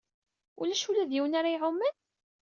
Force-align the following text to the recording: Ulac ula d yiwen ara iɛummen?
Ulac 0.59 0.83
ula 0.89 1.09
d 1.09 1.11
yiwen 1.13 1.37
ara 1.39 1.49
iɛummen? 1.55 1.93